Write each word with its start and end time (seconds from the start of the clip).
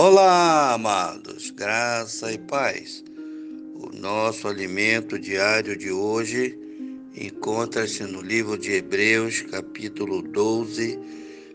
Olá, 0.00 0.74
amados, 0.74 1.50
graça 1.50 2.32
e 2.32 2.38
paz. 2.38 3.02
O 3.74 3.90
nosso 3.92 4.46
alimento 4.46 5.18
diário 5.18 5.76
de 5.76 5.90
hoje 5.90 6.56
encontra-se 7.16 8.04
no 8.04 8.22
livro 8.22 8.56
de 8.56 8.74
Hebreus, 8.74 9.42
capítulo 9.42 10.22
12. 10.22 11.00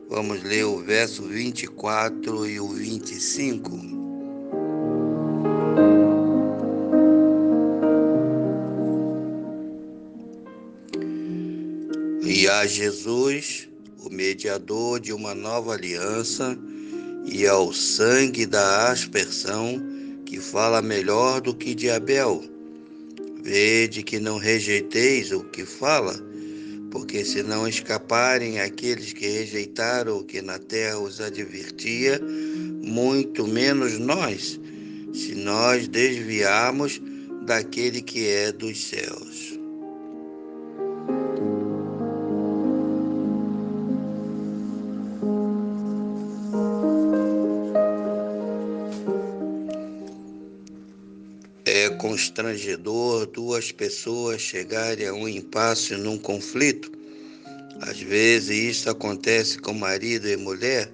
Vamos 0.09 0.43
ler 0.43 0.65
o 0.65 0.79
verso 0.79 1.23
24 1.23 2.45
e 2.45 2.59
o 2.59 2.67
25. 2.67 3.71
E 12.25 12.45
a 12.49 12.65
Jesus, 12.65 13.69
o 14.03 14.09
mediador 14.09 14.99
de 14.99 15.13
uma 15.13 15.33
nova 15.33 15.75
aliança, 15.75 16.59
e 17.33 17.47
ao 17.47 17.73
sangue 17.73 18.45
da 18.45 18.91
aspersão, 18.91 19.81
que 20.23 20.39
fala 20.39 20.83
melhor 20.83 21.41
do 21.41 21.51
que 21.51 21.73
de 21.73 21.89
Abel. 21.89 22.43
Vede 23.41 24.03
que 24.03 24.19
não 24.19 24.37
rejeiteis 24.37 25.31
o 25.31 25.43
que 25.45 25.65
fala, 25.65 26.13
porque 26.91 27.25
se 27.25 27.41
não 27.41 27.67
escaparem 27.67 28.59
aqueles 28.59 29.13
que 29.13 29.27
rejeitaram 29.27 30.19
o 30.19 30.23
que 30.23 30.43
na 30.43 30.59
terra 30.59 30.99
os 30.99 31.19
advertia, 31.19 32.21
muito 32.83 33.47
menos 33.47 33.97
nós, 33.97 34.59
se 35.11 35.33
nós 35.33 35.87
desviarmos 35.87 37.01
daquele 37.47 38.03
que 38.03 38.27
é 38.27 38.51
dos 38.51 38.79
céus. 38.79 39.32
Constrangedor 52.13 53.25
duas 53.25 53.71
pessoas 53.71 54.39
chegarem 54.39 55.07
a 55.07 55.13
um 55.15 55.27
impasse 55.27 55.95
num 55.95 56.15
conflito. 56.15 56.91
Às 57.81 57.99
vezes 58.01 58.49
isso 58.49 58.87
acontece 58.87 59.57
com 59.57 59.73
marido 59.73 60.29
e 60.29 60.37
mulher, 60.37 60.93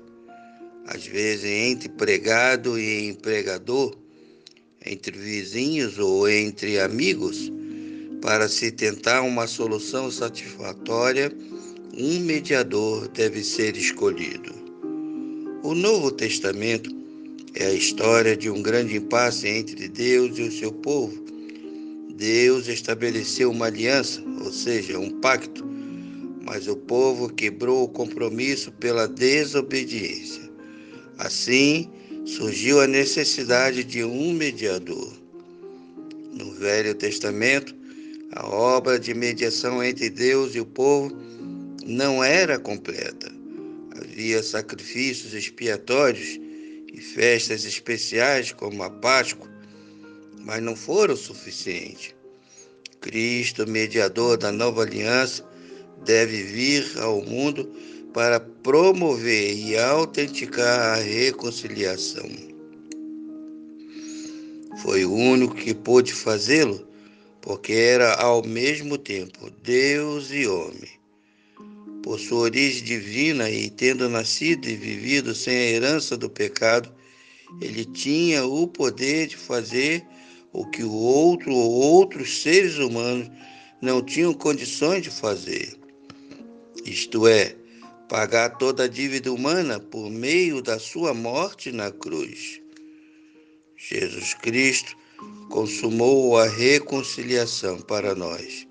às 0.88 1.06
vezes 1.06 1.44
entre 1.44 1.90
pregado 1.90 2.80
e 2.80 3.10
empregador, 3.10 3.98
entre 4.86 5.12
vizinhos 5.18 6.00
ou 6.00 6.30
entre 6.30 6.80
amigos. 6.80 7.52
Para 8.22 8.48
se 8.48 8.72
tentar 8.72 9.22
uma 9.22 9.46
solução 9.46 10.10
satisfatória, 10.10 11.30
um 11.98 12.20
mediador 12.22 13.10
deve 13.10 13.44
ser 13.44 13.76
escolhido. 13.76 14.54
O 15.64 15.76
Novo 15.76 16.12
Testamento 16.12 16.90
é 17.60 17.66
a 17.66 17.74
história 17.74 18.38
de 18.38 18.50
um 18.50 18.62
grande 18.62 18.96
impasse 18.96 19.46
entre 19.46 19.90
Deus 19.90 20.38
e 20.38 20.44
o 20.44 20.52
seu 20.52 20.72
povo. 20.72 21.22
Deus 22.16 22.70
estabeleceu 22.70 23.52
uma 23.52 23.66
aliança, 23.66 24.24
ou 24.42 24.50
seja, 24.50 24.98
um 24.98 25.20
pacto, 25.20 25.66
mas 26.42 26.70
o 26.70 26.78
povo 26.78 27.28
quebrou 27.28 27.84
o 27.84 27.90
compromisso 27.90 28.72
pela 28.72 29.10
desobediência. 29.10 30.50
Assim, 31.18 31.90
surgiu 32.26 32.80
a 32.80 32.88
necessidade 32.88 33.84
de 33.84 34.06
um 34.06 34.32
mediador. 34.32 35.12
No 36.32 36.54
Velho 36.54 36.96
Testamento, 36.96 37.76
a 38.32 38.48
obra 38.48 38.98
de 38.98 39.14
mediação 39.14 39.84
entre 39.84 40.10
Deus 40.10 40.56
e 40.56 40.62
o 40.62 40.66
povo 40.66 41.14
não 41.86 42.24
era 42.24 42.58
completa. 42.58 43.30
Havia 44.02 44.42
sacrifícios 44.42 45.34
expiatórios 45.34 46.40
e 47.00 47.02
festas 47.02 47.64
especiais 47.64 48.52
como 48.52 48.84
a 48.84 48.90
Páscoa, 48.90 49.50
mas 50.38 50.62
não 50.62 50.76
foram 50.76 51.16
suficientes. 51.16 52.14
Cristo, 53.00 53.66
mediador 53.66 54.38
da 54.38 54.52
nova 54.52 54.82
aliança, 54.82 55.48
deve 56.04 56.44
vir 56.44 57.00
ao 57.00 57.22
mundo 57.22 57.72
para 58.14 58.42
promover 58.42 59.56
e 59.56 59.78
autenticar 59.78 60.98
a 60.98 61.02
reconciliação. 61.02 62.30
Foi 64.84 65.06
o 65.06 65.14
único 65.14 65.56
que 65.56 65.74
pôde 65.74 66.14
fazê-lo, 66.14 66.86
porque 67.42 67.72
era 67.72 68.14
ao 68.16 68.44
mesmo 68.46 68.98
tempo 68.98 69.50
Deus 69.64 70.32
e 70.32 70.46
homem 70.48 70.99
por 72.04 72.20
sua 72.20 72.40
origem 72.40 72.84
divina 72.84 73.50
e 73.50 73.70
tendo 73.70 74.10
nascido 74.10 74.68
e 74.68 74.76
vivido 74.76 75.36
sem 75.36 75.56
a 75.56 75.72
herança 75.72 76.18
do 76.18 76.30
pecado, 76.30 76.94
ele 77.62 77.86
tinha 77.86 78.46
o 78.46 78.68
poder 78.68 79.28
de 79.28 79.38
fazer 79.38 80.06
o 80.54 80.66
que 80.66 80.84
o 80.84 80.92
outro 80.92 81.54
ou 81.54 81.72
outros 81.72 82.42
seres 82.42 82.78
humanos 82.78 83.30
não 83.82 84.02
tinham 84.02 84.34
condições 84.34 85.04
de 85.04 85.10
fazer. 85.10 85.78
Isto 86.86 87.28
é, 87.28 87.56
pagar 88.08 88.58
toda 88.58 88.84
a 88.84 88.88
dívida 88.88 89.32
humana 89.32 89.80
por 89.80 90.10
meio 90.10 90.62
da 90.62 90.80
sua 90.80 91.14
morte 91.14 91.72
na 91.72 91.92
cruz. 91.92 92.62
Jesus 93.78 94.34
Cristo 94.36 94.96
consumou 95.50 96.38
a 96.38 96.48
reconciliação 96.48 97.82
para 97.82 98.16
nós 98.16 98.69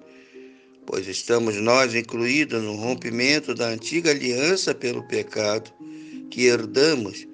pois 0.89 1.07
estamos 1.07 1.57
nós 1.57 1.95
incluídos 1.95 2.63
no 2.63 2.75
rompimento 2.75 3.55
da 3.55 3.69
antiga 3.69 4.11
aliança 4.11 4.75
pelo 4.75 5.07
pecado 5.07 5.71
que 6.31 6.47
herdamos, 6.47 7.29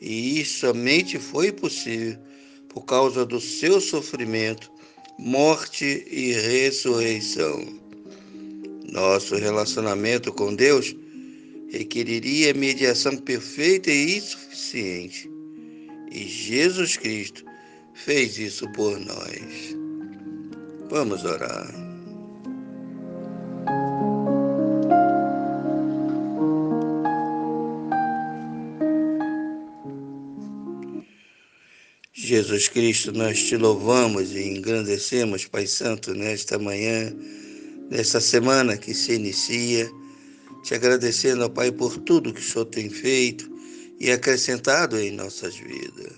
e 0.00 0.40
isso 0.40 0.60
somente 0.60 1.18
foi 1.18 1.52
possível 1.52 2.18
por 2.70 2.86
causa 2.86 3.26
do 3.26 3.38
seu 3.38 3.82
sofrimento, 3.82 4.72
morte 5.18 6.06
e 6.10 6.32
ressurreição. 6.32 7.66
Nosso 8.90 9.36
relacionamento 9.36 10.32
com 10.32 10.54
Deus 10.54 10.96
requeriria 11.70 12.54
mediação 12.54 13.18
perfeita 13.18 13.90
e 13.90 14.16
insuficiente, 14.16 15.30
e 16.10 16.26
Jesus 16.26 16.96
Cristo 16.96 17.44
fez 17.92 18.38
isso 18.38 18.66
por 18.72 18.98
nós. 18.98 19.76
Vamos 20.88 21.24
orar. 21.24 21.85
Jesus 32.46 32.68
Cristo, 32.68 33.12
nós 33.12 33.42
te 33.42 33.56
louvamos 33.56 34.30
e 34.30 34.40
engrandecemos, 34.40 35.46
Pai 35.46 35.66
Santo, 35.66 36.14
nesta 36.14 36.56
manhã, 36.56 37.12
nesta 37.90 38.20
semana 38.20 38.76
que 38.76 38.94
se 38.94 39.14
inicia, 39.14 39.90
te 40.62 40.72
agradecendo, 40.76 41.44
ó 41.44 41.48
Pai, 41.48 41.72
por 41.72 41.98
tudo 41.98 42.32
que 42.32 42.40
o 42.40 42.44
Senhor 42.44 42.66
tem 42.66 42.88
feito 42.88 43.50
e 43.98 44.12
acrescentado 44.12 44.96
em 44.96 45.10
nossas 45.10 45.56
vidas. 45.56 46.12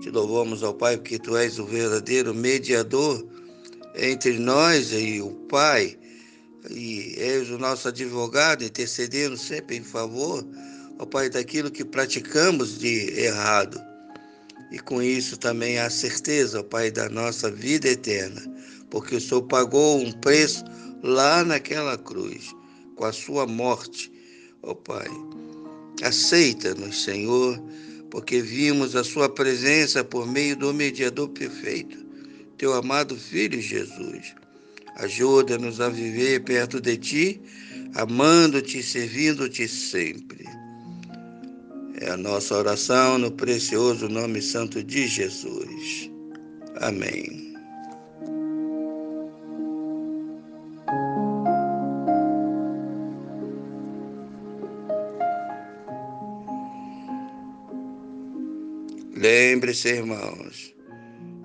Te 0.00 0.08
louvamos, 0.08 0.62
ó 0.62 0.72
Pai, 0.72 0.96
porque 0.96 1.18
Tu 1.18 1.36
és 1.36 1.58
o 1.58 1.66
verdadeiro 1.66 2.34
mediador 2.34 3.22
entre 3.96 4.38
nós 4.38 4.92
e 4.94 5.20
o 5.20 5.30
Pai, 5.46 5.94
e 6.70 7.16
és 7.18 7.50
o 7.50 7.58
nosso 7.58 7.88
advogado, 7.88 8.64
intercedendo 8.64 9.36
sempre 9.36 9.76
em 9.76 9.84
favor, 9.84 10.42
ó 10.98 11.04
Pai, 11.04 11.28
daquilo 11.28 11.70
que 11.70 11.84
praticamos 11.84 12.78
de 12.78 13.10
errado 13.20 13.89
e 14.70 14.78
com 14.78 15.02
isso 15.02 15.36
também 15.36 15.78
a 15.78 15.90
certeza, 15.90 16.60
ó 16.60 16.62
Pai, 16.62 16.90
da 16.90 17.08
nossa 17.08 17.50
vida 17.50 17.88
eterna, 17.88 18.42
porque 18.88 19.16
o 19.16 19.20
Senhor 19.20 19.42
pagou 19.42 20.00
um 20.00 20.12
preço 20.12 20.64
lá 21.02 21.44
naquela 21.44 21.98
cruz, 21.98 22.54
com 22.96 23.04
a 23.04 23.12
sua 23.12 23.46
morte, 23.46 24.12
ó 24.62 24.74
Pai. 24.74 25.08
Aceita-nos, 26.02 27.02
Senhor, 27.02 27.60
porque 28.10 28.40
vimos 28.40 28.96
a 28.96 29.04
sua 29.04 29.28
presença 29.28 30.04
por 30.04 30.26
meio 30.26 30.56
do 30.56 30.72
mediador 30.72 31.28
perfeito, 31.30 31.98
teu 32.56 32.72
amado 32.74 33.16
Filho 33.16 33.60
Jesus. 33.60 34.34
Ajuda-nos 34.96 35.80
a 35.80 35.88
viver 35.88 36.44
perto 36.44 36.80
de 36.80 36.96
Ti, 36.96 37.42
amando-te 37.94 38.78
e 38.78 38.82
servindo-te 38.82 39.66
sempre. 39.66 40.59
É 42.00 42.10
a 42.10 42.16
nossa 42.16 42.56
oração 42.56 43.18
no 43.18 43.30
precioso 43.30 44.08
nome 44.08 44.40
santo 44.40 44.82
de 44.82 45.06
Jesus. 45.06 46.10
Amém. 46.76 47.54
Lembre-se, 59.14 59.88
irmãos, 59.88 60.74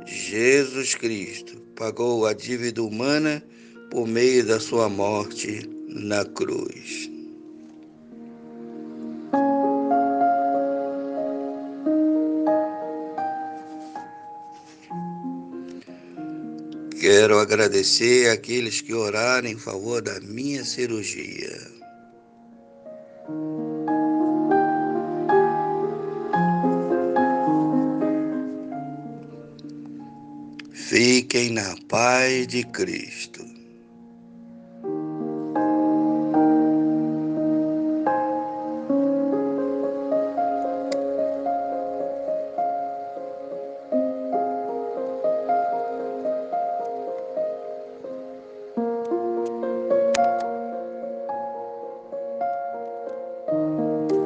Jesus 0.06 0.96
Cristo 0.96 1.58
pagou 1.76 2.26
a 2.26 2.32
dívida 2.32 2.82
humana 2.82 3.44
por 3.92 4.08
meio 4.08 4.46
da 4.46 4.62
sua 4.62 4.88
morte 4.88 5.70
na 5.90 6.24
cruz. 6.24 7.15
Quero 17.18 17.40
agradecer 17.40 18.30
àqueles 18.30 18.82
que 18.82 18.94
oraram 18.94 19.48
em 19.48 19.58
favor 19.58 20.02
da 20.02 20.20
minha 20.20 20.66
cirurgia. 20.66 21.58
Fiquem 30.74 31.52
na 31.52 31.78
paz 31.88 32.48
de 32.48 32.66
Cristo. 32.66 33.55